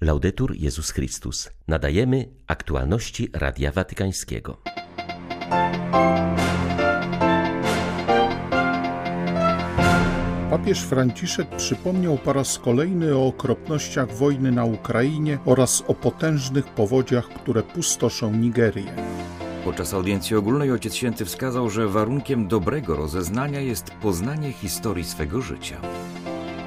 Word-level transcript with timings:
Laudetur 0.00 0.56
Jezus 0.56 0.90
Chrystus. 0.90 1.50
Nadajemy 1.68 2.28
aktualności 2.46 3.28
Radia 3.32 3.72
Watykańskiego. 3.72 4.62
Papież 10.50 10.82
Franciszek 10.82 11.56
przypomniał 11.56 12.18
po 12.18 12.32
raz 12.32 12.58
kolejny 12.58 13.16
o 13.16 13.26
okropnościach 13.26 14.14
wojny 14.14 14.52
na 14.52 14.64
Ukrainie 14.64 15.38
oraz 15.44 15.84
o 15.86 15.94
potężnych 15.94 16.66
powodziach, 16.66 17.28
które 17.28 17.62
pustoszą 17.62 18.32
Nigerię. 18.32 18.92
Podczas 19.64 19.94
audiencji 19.94 20.36
ogólnej 20.36 20.72
Ojciec 20.72 20.94
Święty 20.94 21.24
wskazał, 21.24 21.70
że 21.70 21.88
warunkiem 21.88 22.48
dobrego 22.48 22.96
rozeznania 22.96 23.60
jest 23.60 23.90
poznanie 23.90 24.52
historii 24.52 25.04
swego 25.04 25.42
życia. 25.42 25.80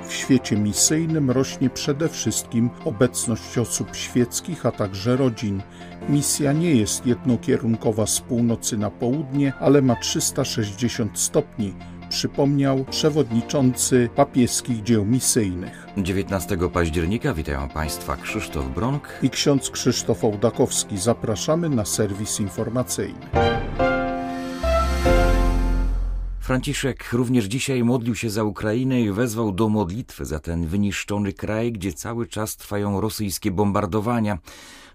W 0.09 0.13
świecie 0.13 0.57
misyjnym 0.57 1.31
rośnie 1.31 1.69
przede 1.69 2.09
wszystkim 2.09 2.69
obecność 2.85 3.57
osób 3.57 3.95
świeckich, 3.95 4.65
a 4.65 4.71
także 4.71 5.17
rodzin. 5.17 5.61
Misja 6.09 6.53
nie 6.53 6.75
jest 6.75 7.05
jednokierunkowa 7.05 8.07
z 8.07 8.19
północy 8.19 8.77
na 8.77 8.89
południe, 8.89 9.53
ale 9.59 9.81
ma 9.81 9.95
360 9.95 11.19
stopni, 11.19 11.73
przypomniał 12.09 12.85
przewodniczący 12.85 14.09
papieskich 14.15 14.83
dzieł 14.83 15.05
misyjnych. 15.05 15.87
19 15.97 16.57
października 16.73 17.33
witają 17.33 17.69
Państwa 17.69 18.15
Krzysztof 18.15 18.65
Bronk 18.69 19.19
i 19.21 19.29
ksiądz 19.29 19.69
Krzysztof 19.69 20.23
Ołdakowski. 20.23 20.97
Zapraszamy 20.97 21.69
na 21.69 21.85
serwis 21.85 22.39
informacyjny. 22.39 23.19
Franciszek 26.49 27.13
również 27.13 27.45
dzisiaj 27.45 27.83
modlił 27.83 28.15
się 28.15 28.29
za 28.29 28.43
Ukrainę 28.43 29.01
i 29.01 29.11
wezwał 29.11 29.51
do 29.51 29.69
modlitwy 29.69 30.25
za 30.25 30.39
ten 30.39 30.67
wyniszczony 30.67 31.33
kraj, 31.33 31.71
gdzie 31.71 31.93
cały 31.93 32.27
czas 32.27 32.57
trwają 32.57 33.01
rosyjskie 33.01 33.51
bombardowania. 33.51 34.37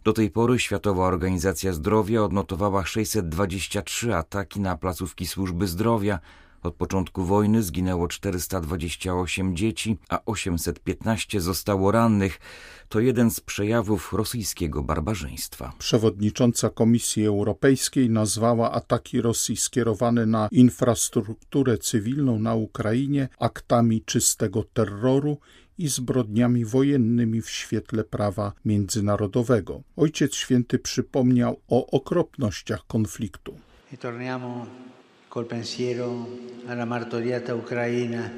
Do 0.05 0.13
tej 0.13 0.31
pory 0.31 0.59
Światowa 0.59 1.07
Organizacja 1.07 1.73
Zdrowia 1.73 2.23
odnotowała 2.23 2.85
623 2.87 4.15
ataki 4.15 4.61
na 4.61 4.77
placówki 4.77 5.27
służby 5.27 5.67
zdrowia. 5.67 6.19
Od 6.65 6.75
początku 6.75 7.25
wojny 7.25 7.63
zginęło 7.63 8.09
428 8.09 9.57
dzieci, 9.57 9.97
a 10.09 10.21
815 10.27 11.41
zostało 11.41 11.93
rannych. 11.93 12.41
To 12.89 13.01
jeden 13.01 13.31
z 13.31 13.41
przejawów 13.41 14.13
rosyjskiego 14.13 14.83
barbarzyństwa. 14.83 15.73
Przewodnicząca 15.79 16.71
Komisji 16.71 17.27
Europejskiej 17.27 18.11
nazwała 18.11 18.73
ataki 18.73 19.21
Rosji 19.21 19.57
skierowane 19.57 20.27
na 20.27 20.49
infrastrukturę 20.51 21.79
cywilną 21.79 22.39
na 22.39 22.55
Ukrainie 22.55 23.29
aktami 23.39 24.03
czystego 24.03 24.63
terroru 24.63 25.39
i 25.79 25.89
zbrodniami 25.89 26.65
wojennymi 26.65 27.43
w 27.43 27.51
świetle 27.51 28.05
prawa 28.05 28.53
międzynarodowego. 28.65 29.83
Ojciec 29.97 30.35
Święty 30.35 30.79
przypomniał 30.79 31.61
o 31.69 31.87
okropnościach 31.87 32.87
konfliktu. 32.87 33.55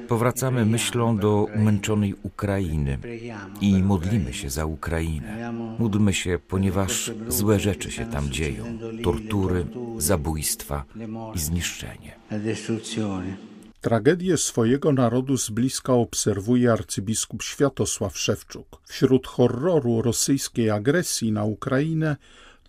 Powracamy 0.08 0.64
myślą 0.66 1.18
do 1.18 1.46
umęczonej 1.54 2.14
Ukrainy 2.22 2.98
i 3.60 3.82
modlimy 3.82 4.32
się 4.32 4.50
za 4.50 4.64
Ukrainę. 4.66 5.52
Módlmy 5.78 6.14
się, 6.14 6.38
ponieważ 6.48 7.10
złe 7.28 7.60
rzeczy 7.60 7.90
się 7.90 8.06
tam 8.06 8.30
dzieją: 8.30 8.78
tortury, 9.04 9.66
zabójstwa 9.98 10.84
i 11.34 11.38
zniszczenie. 11.38 12.12
Tragedię 13.80 14.36
swojego 14.36 14.92
narodu 14.92 15.38
z 15.38 15.50
bliska 15.50 15.92
obserwuje 15.92 16.72
arcybiskup 16.72 17.42
Światosław 17.42 18.18
Szewczuk. 18.18 18.80
Wśród 18.84 19.26
horroru 19.26 20.02
rosyjskiej 20.02 20.70
agresji 20.70 21.32
na 21.32 21.44
Ukrainę 21.44 22.16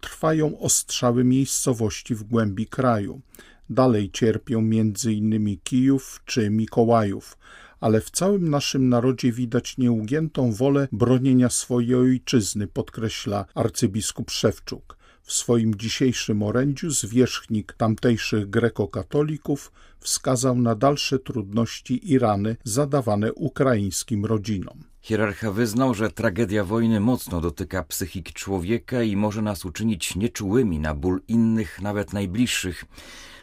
trwają 0.01 0.59
ostrzały 0.59 1.23
miejscowości 1.23 2.15
w 2.15 2.23
głębi 2.23 2.67
kraju. 2.67 3.21
Dalej 3.69 4.11
cierpią 4.11 4.59
m.in. 4.59 5.57
Kijów 5.63 6.21
czy 6.25 6.49
Mikołajów, 6.49 7.37
ale 7.79 8.01
w 8.01 8.11
całym 8.11 8.49
naszym 8.49 8.89
narodzie 8.89 9.31
widać 9.31 9.77
nieugiętą 9.77 10.53
wolę 10.53 10.87
bronienia 10.91 11.49
swojej 11.49 11.95
ojczyzny, 11.95 12.67
podkreśla 12.67 13.45
arcybiskup 13.55 14.31
Szewczuk. 14.31 14.97
W 15.21 15.33
swoim 15.33 15.75
dzisiejszym 15.75 16.43
orędziu 16.43 16.91
zwierzchnik 16.91 17.73
tamtejszych 17.73 18.49
grekokatolików 18.49 19.71
wskazał 19.99 20.55
na 20.55 20.75
dalsze 20.75 21.19
trudności 21.19 22.11
i 22.11 22.19
rany 22.19 22.57
zadawane 22.63 23.33
ukraińskim 23.33 24.25
rodzinom. 24.25 24.83
Hierarcha 25.01 25.51
wyznał, 25.51 25.93
że 25.93 26.11
tragedia 26.11 26.63
wojny 26.63 26.99
mocno 26.99 27.41
dotyka 27.41 27.83
psychiki 27.83 28.33
człowieka 28.33 29.03
i 29.03 29.15
może 29.15 29.41
nas 29.41 29.65
uczynić 29.65 30.15
nieczułymi 30.15 30.79
na 30.79 30.95
ból 30.95 31.21
innych, 31.27 31.81
nawet 31.81 32.13
najbliższych. 32.13 32.85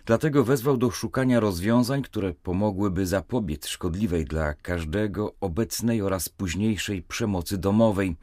Dlatego 0.07 0.45
wezwał 0.45 0.77
do 0.77 0.91
szukania 0.91 1.41
rozwiązań, 1.41 2.03
które 2.03 2.35
pomogłyby 2.35 3.07
zapobiec 3.07 3.67
szkodliwej 3.67 4.25
dla 4.25 4.55
każdego 4.55 5.35
obecnej 5.41 6.03
oraz 6.03 6.29
późniejszej 6.29 7.03
przemocy 7.03 7.59
domowej. 7.59 8.17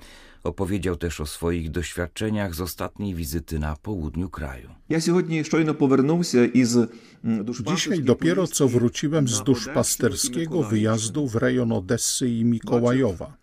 Opowiedział 0.44 0.96
też 0.96 1.22
o 1.22 1.26
swoich 1.26 1.72
doświadczeniach 1.72 2.56
z 2.56 2.62
ostatniej 2.62 3.16
wizyty 3.16 3.60
na 3.60 3.76
południu 3.76 4.30
kraju. 4.30 4.70
Dzisiaj 7.68 8.04
dopiero 8.04 8.48
co 8.48 8.68
wróciłem 8.68 9.28
z 9.28 9.44
duszpasterskiego 9.44 10.64
wyjazdu 10.64 11.28
w 11.28 11.36
rejon 11.36 11.72
Odessy 11.72 12.30
i 12.30 12.46
Mikołajowa. 12.46 13.38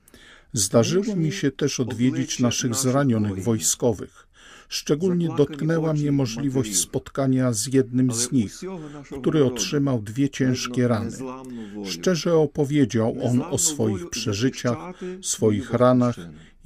Zdarzyło 0.53 1.17
mi 1.17 1.33
się 1.33 1.51
też 1.51 1.81
odwiedzić 1.81 2.39
naszych 2.39 2.75
zranionych 2.75 3.45
wojskowych. 3.45 4.28
Szczególnie 4.69 5.29
dotknęła 5.37 5.93
mnie 5.93 6.13
możliwość 6.13 6.77
spotkania 6.77 7.53
z 7.53 7.67
jednym 7.67 8.13
z 8.13 8.33
nich, 8.33 8.61
który 9.21 9.45
otrzymał 9.45 10.03
dwie 10.03 10.31
ciężkie 10.31 10.89
rany. 10.89 11.11
Szczerze 11.85 12.35
opowiedział 12.35 13.17
on 13.23 13.43
o 13.51 13.59
swoich 13.59 14.11
przeżyciach, 14.11 14.79
swoich 15.23 15.73
ranach 15.73 16.17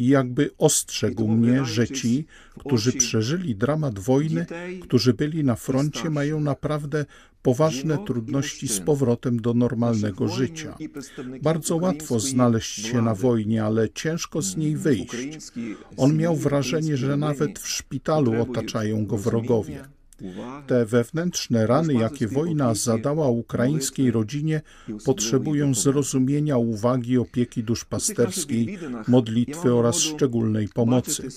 i 0.03 0.07
jakby 0.07 0.51
ostrzegł 0.59 1.29
mnie, 1.29 1.65
że 1.65 1.89
ci, 1.89 2.27
którzy 2.59 2.93
przeżyli 2.93 3.57
dramat 3.57 3.99
wojny, 3.99 4.47
którzy 4.83 5.15
byli 5.15 5.45
na 5.45 5.57
froncie, 5.57 6.11
mają 6.11 6.41
naprawdę 6.41 7.05
poważne 7.43 7.99
trudności 8.07 8.69
z 8.69 8.81
powrotem 8.81 9.41
do 9.41 9.55
normalnego 9.55 10.29
życia. 10.29 10.79
Bardzo 11.43 11.77
łatwo 11.77 12.21
znaleźć 12.21 12.87
się 12.87 13.03
na 13.03 13.15
wojnie, 13.15 13.65
ale 13.65 13.91
ciężko 13.91 14.43
z 14.43 14.57
niej 14.57 14.77
wyjść. 14.77 15.13
On 15.97 16.17
miał 16.17 16.37
wrażenie, 16.37 16.97
że 16.97 17.17
nawet 17.17 17.59
w 17.59 17.69
szpitalu 17.69 18.43
otaczają 18.43 19.07
go 19.07 19.19
wrogowie. 19.19 19.85
Te 20.67 20.87
wewnętrzne 20.87 21.67
rany, 21.67 21.95
jakie 21.95 22.29
wojna 22.29 22.75
zadała 22.75 23.29
ukraińskiej 23.29 24.11
rodzinie, 24.11 24.61
potrzebują 25.05 25.75
zrozumienia, 25.75 26.57
uwagi, 26.57 27.19
opieki 27.19 27.65
duszpasterskiej, 27.65 28.79
modlitwy 29.09 29.75
oraz 29.75 29.99
szczególnej 29.99 30.69
pomocy. 30.69 31.29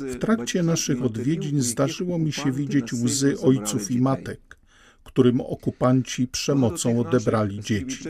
W 0.00 0.18
trakcie 0.18 0.62
naszych 0.62 1.02
odwiedzin 1.02 1.62
zdarzyło 1.62 2.18
mi 2.18 2.32
się 2.32 2.52
widzieć 2.52 2.92
łzy 2.92 3.40
ojców 3.40 3.90
i 3.90 4.00
matek 4.00 4.54
którym 5.04 5.40
okupanci 5.40 6.26
przemocą 6.26 7.00
odebrali 7.00 7.60
dzieci. 7.60 8.04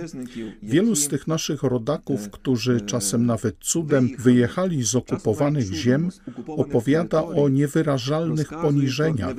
Wielu 0.63 0.97
z 0.97 1.09
tych 1.09 1.27
naszych 1.27 1.63
rodaków, 1.63 2.31
którzy 2.31 2.81
czasem 2.81 3.27
nawet 3.27 3.57
cudem 3.61 4.11
wyjechali 4.19 4.83
z 4.83 4.95
okupowanych 4.95 5.73
ziem, 5.73 6.11
opowiada 6.47 7.25
o 7.25 7.49
niewyrażalnych 7.49 8.49
poniżeniach 8.49 9.37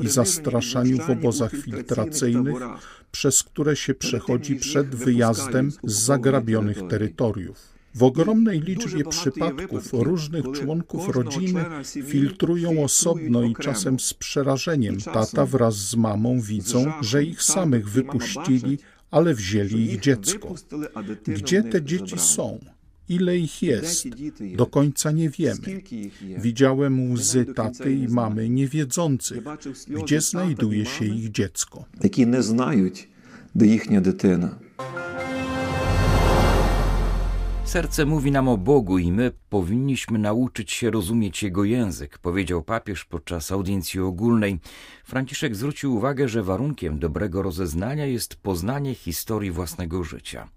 i 0.00 0.08
zastraszaniu 0.08 0.98
w 0.98 1.10
obozach 1.10 1.52
filtracyjnych, 1.52 2.56
przez 3.12 3.42
które 3.42 3.76
się 3.76 3.94
przechodzi 3.94 4.56
przed 4.56 4.94
wyjazdem 4.94 5.72
z 5.84 5.92
zagrabionych 5.92 6.78
terytoriów. 6.88 7.71
W 7.95 8.03
ogromnej 8.03 8.61
liczbie 8.61 9.03
przypadków 9.03 9.93
różnych 9.93 10.45
członków 10.51 11.09
rodziny 11.09 11.65
filtrują 11.85 12.83
osobno 12.83 13.43
i 13.43 13.55
czasem 13.55 13.99
z 13.99 14.13
przerażeniem. 14.13 14.97
Tata 14.97 15.45
wraz 15.45 15.75
z 15.75 15.95
mamą 15.95 16.41
widzą, 16.41 16.91
że 17.01 17.23
ich 17.23 17.43
samych 17.43 17.89
wypuścili, 17.89 18.77
ale 19.11 19.33
wzięli 19.33 19.81
ich 19.83 19.99
dziecko. 19.99 20.55
Gdzie 21.27 21.63
te 21.63 21.81
dzieci 21.81 22.19
są? 22.19 22.59
Ile 23.09 23.37
ich 23.37 23.63
jest? 23.63 24.07
Do 24.55 24.65
końca 24.65 25.11
nie 25.11 25.29
wiemy. 25.29 25.81
Widziałem 26.37 27.11
łzy 27.11 27.45
taty 27.45 27.93
i 27.93 28.07
mamy 28.07 28.49
niewiedzących, 28.49 29.43
gdzie 30.03 30.21
znajduje 30.21 30.85
się 30.85 31.05
ich 31.05 31.31
dziecko. 31.31 31.85
Які 32.03 32.25
не 32.25 32.43
знають, 32.43 33.07
де 33.55 33.67
їхня 33.67 34.01
дитина. 34.01 34.59
Serce 37.72 38.06
mówi 38.06 38.30
nam 38.30 38.48
o 38.48 38.58
Bogu 38.58 38.98
i 38.98 39.12
my 39.12 39.32
powinniśmy 39.48 40.18
nauczyć 40.18 40.72
się 40.72 40.90
rozumieć 40.90 41.42
Jego 41.42 41.64
język, 41.64 42.18
powiedział 42.18 42.62
papież 42.62 43.04
podczas 43.04 43.52
audiencji 43.52 44.00
ogólnej. 44.00 44.58
Franciszek 45.04 45.56
zwrócił 45.56 45.94
uwagę, 45.94 46.28
że 46.28 46.42
warunkiem 46.42 46.98
dobrego 46.98 47.42
rozeznania 47.42 48.06
jest 48.06 48.36
poznanie 48.36 48.94
historii 48.94 49.50
własnego 49.50 50.04
życia. 50.04 50.48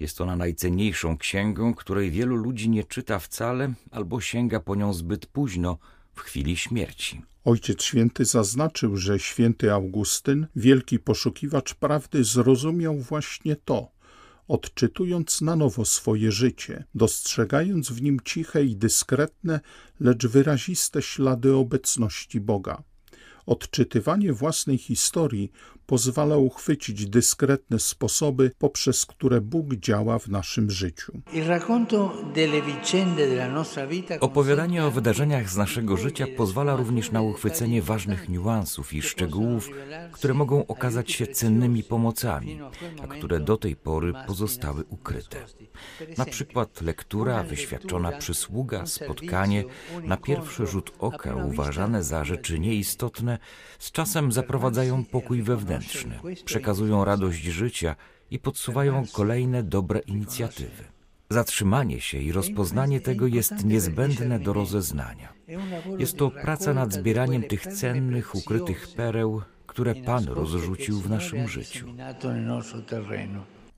Jest 0.00 0.20
ona 0.20 0.36
najcenniejszą 0.36 1.18
księgą, 1.18 1.74
której 1.74 2.10
wielu 2.10 2.36
ludzi 2.36 2.70
nie 2.70 2.84
czyta 2.84 3.18
wcale 3.18 3.72
albo 3.90 4.20
sięga 4.20 4.60
po 4.60 4.74
nią 4.74 4.92
zbyt 4.92 5.26
późno, 5.26 5.78
w 6.14 6.20
chwili 6.20 6.56
śmierci. 6.56 7.22
Ojciec 7.44 7.82
Święty 7.82 8.24
zaznaczył, 8.24 8.96
że 8.96 9.18
święty 9.18 9.72
Augustyn, 9.72 10.46
wielki 10.56 10.98
poszukiwacz 10.98 11.74
prawdy, 11.74 12.24
zrozumiał 12.24 12.96
właśnie 12.98 13.56
to, 13.56 13.99
odczytując 14.50 15.40
na 15.40 15.56
nowo 15.56 15.84
swoje 15.84 16.32
życie, 16.32 16.84
dostrzegając 16.94 17.90
w 17.90 18.02
nim 18.02 18.20
ciche 18.24 18.64
i 18.64 18.76
dyskretne, 18.76 19.60
lecz 20.00 20.26
wyraziste 20.26 21.02
ślady 21.02 21.54
obecności 21.54 22.40
Boga. 22.40 22.82
Odczytywanie 23.46 24.32
własnej 24.32 24.78
historii 24.78 25.52
pozwala 25.90 26.36
uchwycić 26.36 27.06
dyskretne 27.06 27.78
sposoby, 27.78 28.50
poprzez 28.58 29.06
które 29.06 29.40
Bóg 29.40 29.74
działa 29.74 30.18
w 30.18 30.28
naszym 30.28 30.70
życiu. 30.70 31.12
Opowiadanie 34.20 34.84
o 34.84 34.90
wydarzeniach 34.90 35.50
z 35.50 35.56
naszego 35.56 35.96
życia 35.96 36.26
pozwala 36.36 36.76
również 36.76 37.10
na 37.10 37.22
uchwycenie 37.22 37.82
ważnych 37.82 38.28
niuansów 38.28 38.92
i 38.92 39.02
szczegółów, 39.02 39.68
które 40.12 40.34
mogą 40.34 40.66
okazać 40.66 41.12
się 41.12 41.26
cennymi 41.26 41.82
pomocami, 41.82 42.60
a 43.02 43.06
które 43.06 43.40
do 43.40 43.56
tej 43.56 43.76
pory 43.76 44.12
pozostały 44.26 44.84
ukryte. 44.84 45.36
Na 46.18 46.24
przykład 46.24 46.80
lektura, 46.80 47.42
wyświadczona 47.42 48.12
przysługa, 48.12 48.86
spotkanie, 48.86 49.64
na 50.02 50.16
pierwszy 50.16 50.66
rzut 50.66 50.92
oka 50.98 51.34
uważane 51.34 52.02
za 52.02 52.24
rzeczy 52.24 52.58
nieistotne, 52.58 53.38
z 53.78 53.92
czasem 53.92 54.32
zaprowadzają 54.32 55.04
pokój 55.04 55.42
wewnętrzny, 55.42 55.79
przekazują 56.44 57.04
radość 57.04 57.42
życia 57.42 57.96
i 58.30 58.38
podsuwają 58.38 59.04
kolejne 59.12 59.62
dobre 59.62 60.00
inicjatywy. 60.00 60.84
Zatrzymanie 61.30 62.00
się 62.00 62.18
i 62.18 62.32
rozpoznanie 62.32 63.00
tego 63.00 63.26
jest 63.26 63.64
niezbędne 63.64 64.40
do 64.40 64.52
rozeznania. 64.52 65.32
Jest 65.98 66.16
to 66.16 66.30
praca 66.30 66.74
nad 66.74 66.92
zbieraniem 66.92 67.42
tych 67.42 67.66
cennych, 67.66 68.34
ukrytych 68.34 68.88
pereł, 68.96 69.42
które 69.66 69.94
Pan 69.94 70.24
rozrzucił 70.24 71.00
w 71.00 71.10
naszym 71.10 71.48
życiu. 71.48 71.86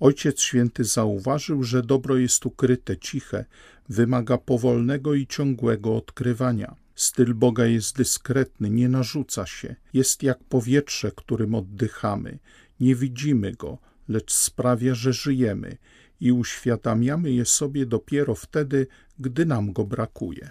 Ojciec 0.00 0.40
Święty 0.40 0.84
zauważył, 0.84 1.62
że 1.62 1.82
dobro 1.82 2.16
jest 2.16 2.46
ukryte, 2.46 2.96
ciche, 2.96 3.44
wymaga 3.88 4.38
powolnego 4.38 5.14
i 5.14 5.26
ciągłego 5.26 5.96
odkrywania. 5.96 6.74
Styl 7.02 7.34
Boga 7.34 7.66
jest 7.66 7.96
dyskretny, 7.96 8.70
nie 8.70 8.88
narzuca 8.88 9.46
się, 9.46 9.74
jest 9.92 10.22
jak 10.22 10.44
powietrze, 10.44 11.12
którym 11.16 11.54
oddychamy. 11.54 12.38
Nie 12.80 12.94
widzimy 12.94 13.52
go, 13.52 13.78
lecz 14.08 14.32
sprawia, 14.32 14.94
że 14.94 15.12
żyjemy 15.12 15.76
i 16.20 16.32
uświadamiamy 16.32 17.30
je 17.32 17.44
sobie 17.44 17.86
dopiero 17.86 18.34
wtedy, 18.34 18.86
gdy 19.18 19.46
nam 19.46 19.72
go 19.72 19.84
brakuje. 19.84 20.50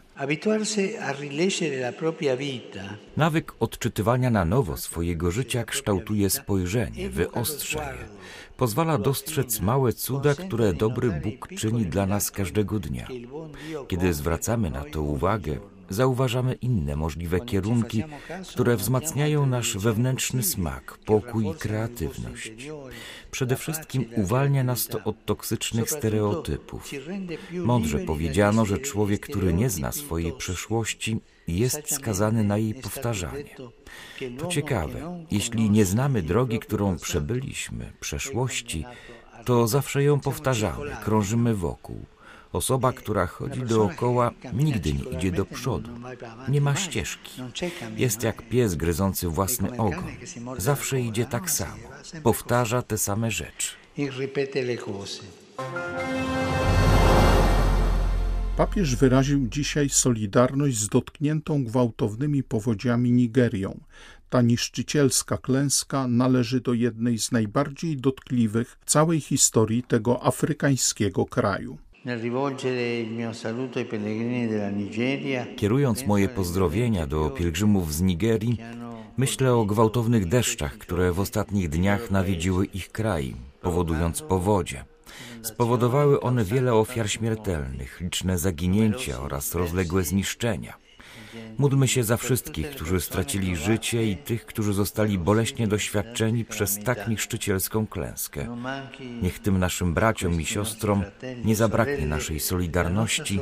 Nawyk 3.18 3.54
odczytywania 3.60 4.30
na 4.30 4.46
nowo 4.46 4.78
swojego 4.78 5.32
życia 5.32 5.64
kształtuje 5.64 6.30
spojrzenie, 6.30 7.10
wyostrza 7.10 7.94
je. 7.94 8.00
Pozwala 8.58 8.98
dostrzec 8.98 9.60
małe 9.60 9.94
cuda, 9.94 10.36
które 10.36 10.74
dobry 10.74 11.12
Bóg 11.24 11.48
czyni 11.58 11.86
dla 11.86 12.06
nas 12.06 12.32
każdego 12.32 12.80
dnia. 12.80 13.08
Kiedy 13.88 14.14
zwracamy 14.14 14.70
na 14.70 14.84
to 14.84 15.02
uwagę, 15.02 15.60
zauważamy 15.94 16.54
inne 16.54 16.96
możliwe 16.96 17.40
kierunki, 17.40 18.04
które 18.50 18.78
wzmacniają 18.78 19.46
nasz 19.46 19.78
wewnętrzny 19.78 20.44
smak, 20.44 20.98
pokój 21.06 21.48
i 21.50 21.56
kreatywność. 21.56 22.54
Przede 23.32 23.56
wszystkim 23.56 24.06
uwalnia 24.16 24.64
nas 24.64 24.88
to 24.88 25.04
od 25.04 25.26
toksycznych 25.26 25.90
stereotypów. 25.90 26.92
Mądrze 27.52 28.00
powiedziano, 28.00 28.66
że 28.66 28.78
człowiek, 28.78 29.22
który 29.22 29.54
nie 29.54 29.70
zna 29.70 29.92
swojej 29.92 30.34
przeszłości, 30.34 31.20
jest 31.48 31.96
skazany 31.96 32.44
na 32.44 32.58
jej 32.58 32.74
powtarzanie. 32.74 33.56
To 34.40 34.48
ciekawe, 34.48 35.26
jeśli 35.32 35.70
nie 35.70 35.86
znamy 35.86 36.22
drogi, 36.22 36.60
którą 36.60 36.98
przebyliśmy, 36.98 37.92
przeszłości, 38.00 38.86
to 39.46 39.68
zawsze 39.68 40.04
ją 40.04 40.20
powtarzamy, 40.20 40.96
krążymy 41.04 41.56
wokół. 41.56 42.06
Osoba, 42.54 42.94
która 42.94 43.28
chodzi 43.28 43.62
dookoła, 43.62 44.32
nigdy 44.54 44.94
nie 44.94 45.18
idzie 45.18 45.32
do 45.32 45.46
przodu. 45.46 45.90
Nie 46.50 46.62
ma 46.62 46.76
ścieżki. 46.76 47.42
Jest 47.98 48.24
jak 48.24 48.50
pies 48.50 48.76
gryzący 48.76 49.28
własny 49.28 49.78
ogon. 49.78 50.04
Zawsze 50.58 51.02
idzie 51.02 51.26
tak 51.26 51.52
samo. 51.52 51.84
Powtarza 52.24 52.82
te 52.82 52.98
same 52.98 53.32
rzeczy. 53.32 53.68
Papież 58.58 58.96
wyraził 58.96 59.48
dzisiaj 59.48 59.90
solidarność 59.90 60.78
z 60.78 60.88
dotkniętą 60.88 61.64
gwałtownymi 61.64 62.44
powodziami 62.44 63.12
Nigerią. 63.12 63.80
Ta 64.30 64.42
niszczycielska 64.42 65.38
klęska 65.38 66.08
należy 66.08 66.62
do 66.62 66.74
jednej 66.74 67.20
z 67.20 67.32
najbardziej 67.32 67.98
dotkliwych 67.98 68.78
w 68.82 68.86
całej 68.86 69.22
historii 69.22 69.84
tego 69.84 70.24
afrykańskiego 70.24 71.26
kraju. 71.26 71.78
Kierując 75.56 76.06
moje 76.06 76.30
pozdrowienia 76.30 77.08
do 77.08 77.30
pielgrzymów 77.30 77.94
z 77.94 78.02
Nigerii, 78.02 78.58
myślę 79.18 79.54
o 79.54 79.66
gwałtownych 79.66 80.26
deszczach, 80.26 80.78
które 80.78 81.12
w 81.12 81.20
ostatnich 81.20 81.70
dniach 81.70 82.12
nawiedziły 82.12 82.66
ich 82.66 82.92
kraj, 82.92 83.36
powodując 83.62 84.22
powodzie. 84.22 84.86
Spowodowały 85.42 86.22
one 86.22 86.44
wiele 86.46 86.74
ofiar 86.74 87.10
śmiertelnych, 87.10 88.02
liczne 88.02 88.38
zaginięcia 88.38 89.20
oraz 89.20 89.56
rozległe 89.56 90.04
zniszczenia. 90.04 90.74
Módlmy 91.58 91.88
się 91.88 92.04
za 92.04 92.18
wszystkich, 92.18 92.70
którzy 92.70 93.02
stracili 93.02 93.56
życie 93.56 94.08
i 94.08 94.18
tych, 94.18 94.46
którzy 94.46 94.74
zostali 94.74 95.18
boleśnie 95.18 95.68
doświadczeni 95.68 96.46
przez 96.46 96.80
tak 96.84 97.08
niszczycielską 97.08 97.88
klęskę. 97.88 98.58
Niech 99.22 99.40
tym 99.40 99.60
naszym 99.60 99.94
braciom 99.94 100.42
i 100.42 100.46
siostrom 100.46 101.04
nie 101.46 101.56
zabraknie 101.56 102.06
naszej 102.06 102.40
solidarności 102.40 103.40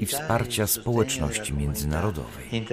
i 0.00 0.06
wsparcia 0.06 0.66
społeczności 0.66 1.54
międzynarodowej. 1.54 2.66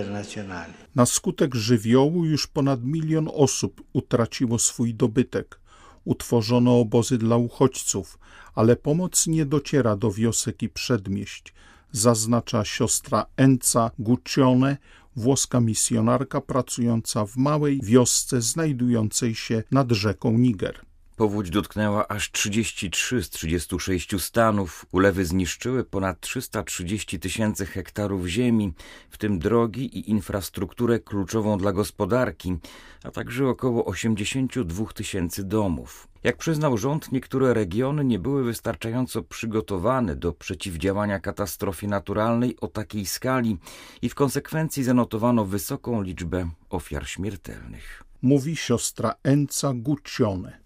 Na 0.96 1.06
skutek 1.06 1.56
żywiołu 1.56 2.26
już 2.26 2.48
ponad 2.48 2.84
milion 2.84 3.30
osób 3.34 3.84
utraciło 3.94 4.60
swój 4.60 4.94
dobytek. 4.94 5.60
Utworzono 6.06 6.80
obozy 6.80 7.18
dla 7.18 7.38
uchodźców, 7.38 8.20
ale 8.56 8.76
pomoc 8.76 9.28
nie 9.28 9.46
dociera 9.46 9.96
do 9.96 10.12
wiosek 10.12 10.64
i 10.64 10.70
przedmieść 10.70 11.54
zaznacza 11.92 12.66
siostra 12.66 13.26
Enca 13.38 13.92
Guccione, 14.00 14.78
włoska 15.16 15.60
misjonarka 15.60 16.42
pracująca 16.42 17.26
w 17.26 17.38
małej 17.38 17.82
wiosce 17.84 18.42
znajdującej 18.42 19.36
się 19.36 19.64
nad 19.72 19.92
rzeką 19.92 20.38
Niger. 20.38 20.87
Powódź 21.18 21.50
dotknęła 21.50 22.08
aż 22.08 22.32
33 22.32 23.24
z 23.24 23.30
36 23.30 24.22
stanów. 24.22 24.86
Ulewy 24.92 25.26
zniszczyły 25.26 25.84
ponad 25.84 26.20
330 26.20 27.20
tysięcy 27.20 27.66
hektarów 27.66 28.28
ziemi, 28.28 28.74
w 29.10 29.18
tym 29.18 29.40
drogi 29.40 29.98
i 29.98 30.10
infrastrukturę 30.10 31.00
kluczową 31.00 31.58
dla 31.58 31.74
gospodarki, 31.74 32.58
a 33.04 33.12
także 33.12 33.48
około 33.48 33.86
82 33.86 34.86
tysięcy 34.86 35.44
domów. 35.44 36.08
Jak 36.24 36.38
przyznał 36.38 36.78
rząd, 36.78 37.12
niektóre 37.12 37.54
regiony 37.54 38.06
nie 38.06 38.20
były 38.20 38.44
wystarczająco 38.44 39.24
przygotowane 39.24 40.16
do 40.16 40.34
przeciwdziałania 40.34 41.20
katastrofie 41.20 41.88
naturalnej 41.88 42.60
o 42.62 42.68
takiej 42.68 43.06
skali 43.06 43.58
i 44.02 44.10
w 44.10 44.16
konsekwencji 44.16 44.84
zanotowano 44.84 45.46
wysoką 45.46 46.02
liczbę 46.02 46.50
ofiar 46.70 47.08
śmiertelnych 47.08 48.07
mówi 48.22 48.56
siostra 48.56 49.16
Enca 49.24 49.72
Guccione. 49.76 50.58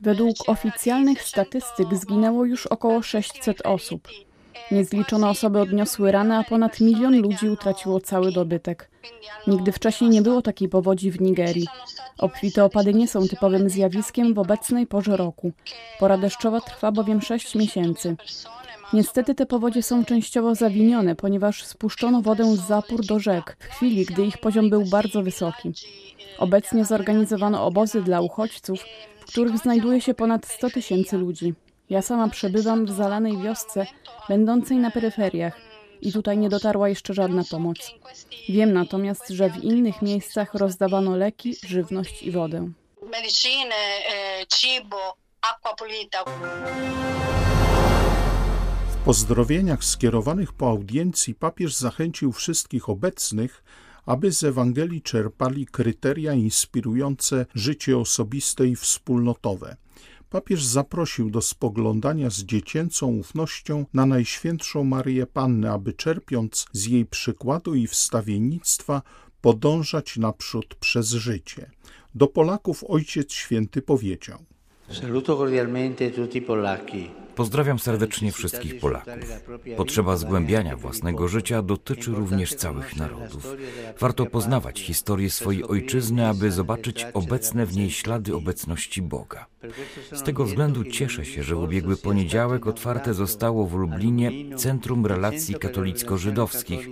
Według 0.00 0.36
oficjalnych 0.46 1.22
statystyk 1.22 1.94
zginęło 1.94 2.44
już 2.44 2.66
około 2.66 3.02
600 3.02 3.66
osób. 3.66 4.08
Niezliczone 4.70 5.28
osoby 5.28 5.60
odniosły 5.60 6.12
rany, 6.12 6.36
a 6.36 6.44
ponad 6.44 6.80
milion 6.80 7.20
ludzi 7.20 7.48
utraciło 7.48 8.00
cały 8.00 8.32
dobytek. 8.32 8.90
Nigdy 9.46 9.72
wcześniej 9.72 10.10
nie 10.10 10.22
było 10.22 10.42
takiej 10.42 10.68
powodzi 10.68 11.10
w 11.10 11.20
Nigerii. 11.20 11.66
Obfite 12.18 12.64
opady 12.64 12.94
nie 12.94 13.08
są 13.08 13.28
typowym 13.28 13.70
zjawiskiem 13.70 14.34
w 14.34 14.38
obecnej 14.38 14.86
porze 14.86 15.16
roku. 15.16 15.52
Pora 15.98 16.18
deszczowa 16.18 16.60
trwa 16.60 16.92
bowiem 16.92 17.22
6 17.22 17.54
miesięcy. 17.54 18.16
Niestety 18.94 19.34
te 19.34 19.46
powodzie 19.46 19.82
są 19.82 20.04
częściowo 20.04 20.54
zawinione, 20.54 21.16
ponieważ 21.16 21.64
spuszczono 21.64 22.22
wodę 22.22 22.56
z 22.56 22.60
zapór 22.60 23.06
do 23.06 23.18
rzek 23.18 23.56
w 23.60 23.64
chwili, 23.64 24.04
gdy 24.04 24.26
ich 24.26 24.38
poziom 24.38 24.70
był 24.70 24.84
bardzo 24.84 25.22
wysoki. 25.22 25.72
Obecnie 26.38 26.84
zorganizowano 26.84 27.66
obozy 27.66 28.02
dla 28.02 28.20
uchodźców, 28.20 28.84
w 29.20 29.24
których 29.26 29.58
znajduje 29.58 30.00
się 30.00 30.14
ponad 30.14 30.46
100 30.46 30.70
tysięcy 30.70 31.18
ludzi. 31.18 31.54
Ja 31.90 32.02
sama 32.02 32.28
przebywam 32.28 32.86
w 32.86 32.90
zalanej 32.90 33.38
wiosce, 33.38 33.86
będącej 34.28 34.76
na 34.76 34.90
peryferiach 34.90 35.56
i 36.02 36.12
tutaj 36.12 36.38
nie 36.38 36.48
dotarła 36.48 36.88
jeszcze 36.88 37.14
żadna 37.14 37.42
pomoc. 37.50 37.94
Wiem 38.48 38.72
natomiast, 38.72 39.28
że 39.28 39.50
w 39.50 39.64
innych 39.64 40.02
miejscach 40.02 40.54
rozdawano 40.54 41.16
leki, 41.16 41.56
żywność 41.66 42.22
i 42.22 42.30
wodę. 42.30 42.70
Medicine, 43.02 43.74
cibo, 44.48 45.16
W 47.40 47.43
pozdrowieniach 49.04 49.84
skierowanych 49.84 50.52
po 50.52 50.68
audiencji 50.68 51.34
papież 51.34 51.76
zachęcił 51.76 52.32
wszystkich 52.32 52.88
obecnych, 52.88 53.64
aby 54.06 54.32
z 54.32 54.44
Ewangelii 54.44 55.02
czerpali 55.02 55.66
kryteria 55.66 56.32
inspirujące 56.32 57.46
życie 57.54 57.98
osobiste 57.98 58.66
i 58.66 58.76
wspólnotowe. 58.76 59.76
Papież 60.30 60.64
zaprosił 60.64 61.30
do 61.30 61.42
spoglądania 61.42 62.30
z 62.30 62.38
dziecięcą 62.38 63.06
ufnością 63.06 63.86
na 63.94 64.06
Najświętszą 64.06 64.84
Marię 64.84 65.26
Pannę, 65.26 65.72
aby 65.72 65.92
czerpiąc 65.92 66.66
z 66.72 66.86
jej 66.86 67.06
przykładu 67.06 67.74
i 67.74 67.86
wstawiennictwa 67.86 69.02
podążać 69.40 70.16
naprzód 70.16 70.74
przez 70.74 71.10
życie. 71.10 71.70
Do 72.14 72.26
Polaków 72.26 72.84
Ojciec 72.88 73.32
Święty 73.32 73.82
powiedział: 73.82 74.44
Pozdrawiam 77.34 77.78
serdecznie 77.78 78.32
wszystkich 78.32 78.80
Polaków. 78.80 79.12
Potrzeba 79.76 80.16
zgłębiania 80.16 80.76
własnego 80.76 81.28
życia 81.28 81.62
dotyczy 81.62 82.10
również 82.10 82.54
całych 82.54 82.96
narodów. 82.96 83.56
Warto 84.00 84.26
poznawać 84.26 84.80
historię 84.80 85.30
swojej 85.30 85.64
ojczyzny, 85.64 86.28
aby 86.28 86.50
zobaczyć 86.50 87.06
obecne 87.14 87.66
w 87.66 87.76
niej 87.76 87.90
ślady 87.90 88.36
obecności 88.36 89.02
Boga. 89.02 89.46
Z 90.12 90.22
tego 90.22 90.44
względu 90.44 90.84
cieszę 90.84 91.24
się, 91.24 91.42
że 91.42 91.56
ubiegły 91.56 91.96
poniedziałek 91.96 92.66
otwarte 92.66 93.14
zostało 93.14 93.66
w 93.66 93.74
Lublinie 93.74 94.56
Centrum 94.56 95.06
Relacji 95.06 95.54
Katolicko-Żydowskich. 95.54 96.88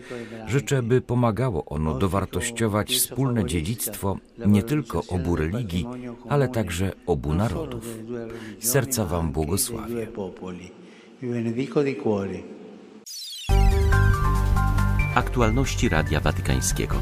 Życzę, 0.47 0.83
by 0.83 1.01
pomagało 1.01 1.65
ono 1.65 1.99
dowartościować 1.99 2.95
wspólne 2.95 3.45
dziedzictwo 3.45 4.19
nie 4.47 4.63
tylko 4.63 5.03
obu 5.09 5.37
religii, 5.37 5.87
ale 6.29 6.49
także 6.49 6.93
obu 7.07 7.35
narodów. 7.35 7.82
Z 8.61 8.71
serca 8.71 9.05
Wam 9.05 9.33
błogosławię. 9.33 10.07
Aktualności 15.15 15.89
Radia 15.89 16.21
Watykańskiego. 16.21 16.97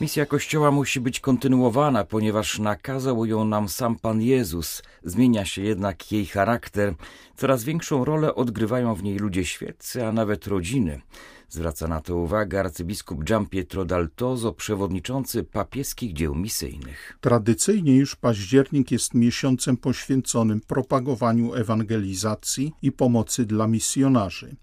Misja 0.00 0.26
Kościoła 0.26 0.70
musi 0.70 1.00
być 1.00 1.20
kontynuowana, 1.20 2.04
ponieważ 2.04 2.58
nakazał 2.58 3.26
ją 3.26 3.44
nam 3.44 3.68
sam 3.68 3.96
Pan 3.96 4.22
Jezus. 4.22 4.82
Zmienia 5.04 5.44
się 5.44 5.62
jednak 5.62 6.12
jej 6.12 6.26
charakter. 6.26 6.94
Coraz 7.36 7.64
większą 7.64 8.04
rolę 8.04 8.34
odgrywają 8.34 8.94
w 8.94 9.02
niej 9.02 9.16
ludzie 9.16 9.44
świeccy, 9.44 10.06
a 10.06 10.12
nawet 10.12 10.46
rodziny. 10.46 11.00
Zwraca 11.50 11.88
na 11.88 12.00
to 12.00 12.16
uwagę 12.16 12.60
arcybiskup 12.60 13.24
Gian 13.24 13.46
Pietro 13.46 13.84
Daltozo, 13.84 14.52
przewodniczący 14.52 15.44
papieskich 15.44 16.12
dzieł 16.12 16.34
misyjnych. 16.34 17.18
Tradycyjnie 17.20 17.96
już 17.96 18.16
październik 18.16 18.90
jest 18.90 19.14
miesiącem 19.14 19.76
poświęconym 19.76 20.60
propagowaniu 20.60 21.54
ewangelizacji 21.54 22.72
i 22.82 22.92
pomocy 22.92 23.46
dla 23.46 23.66
misjonarzy. 23.66 24.56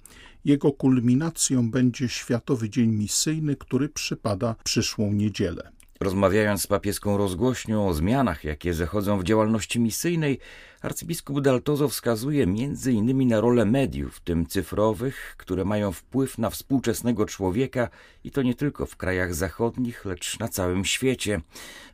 Jego 0.46 0.72
kulminacją 0.72 1.72
będzie 1.72 2.10
Światowy 2.10 2.70
Dzień 2.70 2.90
Misyjny, 2.90 3.56
który 3.56 3.90
przypada 3.90 4.56
przyszłą 4.64 5.14
niedzielę. 5.14 5.72
Rozmawiając 6.00 6.62
z 6.62 6.68
papieską 6.68 7.18
rozgłośnią 7.18 7.88
o 7.88 7.94
zmianach, 7.94 8.44
jakie 8.44 8.74
zachodzą 8.74 9.20
w 9.20 9.24
działalności 9.24 9.80
misyjnej, 9.80 10.40
arcybiskup 10.82 11.42
Daltozo 11.42 11.90
wskazuje 11.90 12.46
innymi 12.92 13.26
na 13.26 13.42
rolę 13.42 13.66
mediów, 13.66 14.16
w 14.16 14.20
tym 14.20 14.46
cyfrowych, 14.46 15.36
które 15.38 15.66
mają 15.66 15.92
wpływ 15.92 16.38
na 16.38 16.50
współczesnego 16.50 17.26
człowieka 17.26 17.90
i 18.24 18.32
to 18.32 18.42
nie 18.42 18.56
tylko 18.56 18.86
w 18.86 18.96
krajach 18.96 19.36
zachodnich, 19.36 20.06
lecz 20.06 20.40
na 20.40 20.48
całym 20.48 20.86
świecie. 20.86 21.42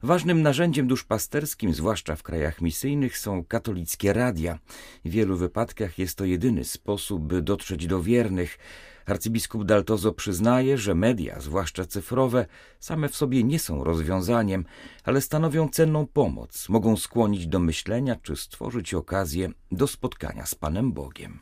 Ważnym 0.04 0.42
narzędziem 0.42 0.88
duszpasterskim, 0.88 1.74
zwłaszcza 1.74 2.16
w 2.16 2.24
krajach 2.24 2.62
misyjnych, 2.62 3.18
są 3.18 3.46
katolickie 3.46 4.14
radia. 4.14 4.60
W 5.06 5.10
wielu 5.10 5.38
wypadkach 5.38 6.00
jest 6.00 6.18
to 6.18 6.26
jedyny 6.26 6.64
sposób, 6.64 7.24
by 7.24 7.42
dotrzeć 7.42 7.88
do 7.88 8.02
wiernych. 8.02 8.58
Arcybiskup 9.06 9.66
Daltozo 9.66 10.14
przyznaje, 10.14 10.78
że 10.78 10.96
media, 10.96 11.40
zwłaszcza 11.40 11.86
cyfrowe, 11.86 12.46
same 12.80 13.10
w 13.10 13.16
sobie 13.16 13.44
nie 13.44 13.60
są 13.60 13.84
rozwiązaniem, 13.84 14.66
ale 15.04 15.22
stanowią 15.22 15.70
cenną 15.70 16.08
pomoc, 16.08 16.70
mogą 16.70 16.98
skłonić 16.98 17.48
do 17.48 17.60
myślenia 17.60 18.16
czy 18.16 18.36
stworzyć 18.36 18.94
okazję 18.94 19.50
do 19.72 19.88
spotkania 19.88 20.46
z 20.46 20.56
Panem 20.56 20.92
Bogiem. 20.92 21.40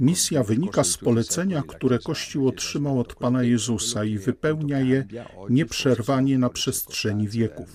Misja 0.00 0.42
wynika 0.42 0.84
z 0.84 0.96
polecenia, 0.96 1.62
które 1.68 1.98
Kościół 1.98 2.48
otrzymał 2.48 3.00
od 3.00 3.14
Pana 3.14 3.42
Jezusa 3.42 4.04
i 4.04 4.18
wypełnia 4.18 4.80
je 4.80 5.06
nieprzerwanie 5.50 6.38
na 6.38 6.50
przestrzeni 6.50 7.28
wieków. 7.28 7.68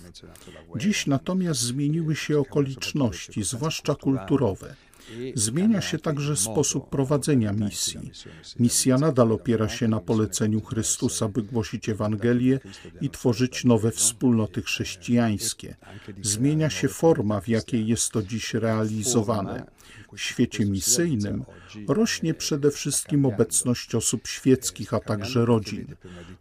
Dziś 0.75 1.07
natomiast 1.07 1.59
zmieniły 1.59 2.15
się 2.15 2.39
okoliczności, 2.39 3.43
zwłaszcza 3.43 3.95
kulturowe. 3.95 4.75
Zmienia 5.35 5.81
się 5.81 5.99
także 5.99 6.35
sposób 6.35 6.89
prowadzenia 6.89 7.53
misji. 7.53 8.11
Misja 8.59 8.97
nadal 8.97 9.31
opiera 9.31 9.69
się 9.69 9.87
na 9.87 9.99
poleceniu 9.99 10.61
Chrystusa, 10.61 11.27
by 11.27 11.43
głosić 11.43 11.89
Ewangelię 11.89 12.59
i 13.01 13.09
tworzyć 13.09 13.63
nowe 13.65 13.91
wspólnoty 13.91 14.61
chrześcijańskie. 14.61 15.75
Zmienia 16.21 16.69
się 16.69 16.87
forma, 16.87 17.41
w 17.41 17.47
jakiej 17.47 17.87
jest 17.87 18.11
to 18.11 18.23
dziś 18.23 18.53
realizowane. 18.53 19.65
W 20.13 20.19
świecie 20.19 20.65
misyjnym 20.65 21.45
rośnie 21.87 22.33
przede 22.33 22.71
wszystkim 22.71 23.25
obecność 23.25 23.95
osób 23.95 24.27
świeckich, 24.27 24.93
a 24.93 24.99
także 24.99 25.45
rodzin. 25.45 25.85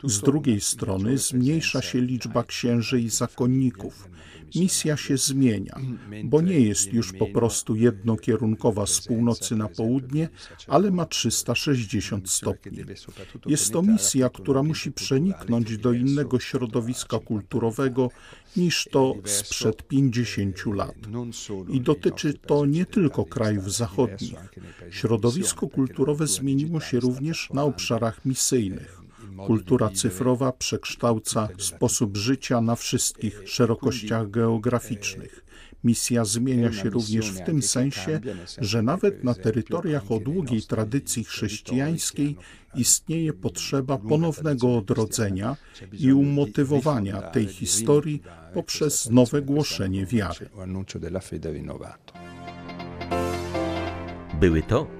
Z 0.04 0.20
drugiej 0.20 0.60
strony 0.60 1.18
zmniejsza 1.18 1.82
się 1.82 2.00
liczba 2.00 2.44
księży 2.44 3.00
i 3.00 3.08
zakonników. 3.08 4.08
Misja 4.54 4.96
się 4.96 5.16
zmienia, 5.16 5.76
bo 6.24 6.40
nie 6.40 6.60
jest 6.60 6.92
już 6.92 7.12
po 7.12 7.26
prostu 7.26 7.76
jednokierunkowa 7.76 8.86
z 8.86 9.06
północy 9.06 9.56
na 9.56 9.68
południe, 9.68 10.28
ale 10.66 10.90
ma 10.90 11.06
360 11.06 12.30
stopni. 12.30 12.78
Jest 13.46 13.72
to 13.72 13.82
misja, 13.82 14.30
która 14.30 14.62
musi 14.62 14.92
przeniknąć 14.92 15.78
do 15.78 15.92
innego 15.92 16.40
środowiska 16.40 17.18
kulturowego 17.18 18.10
niż 18.56 18.88
to 18.92 19.14
sprzed 19.24 19.88
50 19.88 20.66
lat. 20.66 20.94
I 21.68 21.80
dotyczy 21.80 22.34
to 22.34 22.66
nie 22.66 22.86
tylko 22.86 23.24
krajów 23.24 23.72
zachodnich. 23.72 24.34
Środowisko 25.20 25.68
kulturowe 25.68 26.26
zmieniło 26.26 26.80
się 26.80 27.00
również 27.00 27.50
na 27.54 27.64
obszarach 27.64 28.24
misyjnych. 28.24 29.00
Kultura 29.46 29.90
cyfrowa 29.90 30.52
przekształca 30.52 31.48
sposób 31.58 32.16
życia 32.16 32.60
na 32.60 32.76
wszystkich 32.76 33.42
szerokościach 33.46 34.30
geograficznych. 34.30 35.44
Misja 35.84 36.24
zmienia 36.24 36.72
się 36.72 36.90
również 36.90 37.30
w 37.30 37.44
tym 37.44 37.62
sensie, 37.62 38.20
że 38.58 38.82
nawet 38.82 39.24
na 39.24 39.34
terytoriach 39.34 40.12
o 40.12 40.20
długiej 40.20 40.62
tradycji 40.62 41.24
chrześcijańskiej 41.24 42.36
istnieje 42.74 43.32
potrzeba 43.32 43.98
ponownego 43.98 44.76
odrodzenia 44.76 45.56
i 45.92 46.12
umotywowania 46.12 47.22
tej 47.22 47.46
historii 47.46 48.22
poprzez 48.54 49.10
nowe 49.10 49.42
głoszenie 49.42 50.06
wiary. 50.06 50.50
Były 54.40 54.62
to 54.62 54.99